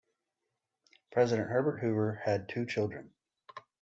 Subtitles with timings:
[1.11, 3.13] President Herbert Hoover had two children.